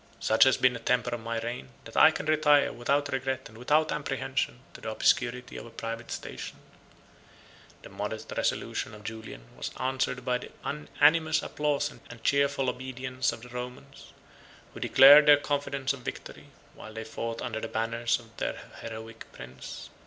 [0.19, 3.55] Such has been the temper of my reign, that I can retire, without regret, and
[3.55, 6.57] without apprehension, to the obscurity of a private station"
[7.81, 13.31] 63 The modest resolution of Julian was answered by the unanimous applause and cheerful obedience
[13.31, 14.11] of the Romans,
[14.73, 19.31] who declared their confidence of victory, while they fought under the banners of their heroic
[19.31, 19.91] prince.